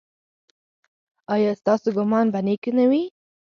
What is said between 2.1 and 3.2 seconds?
به نیک نه وي؟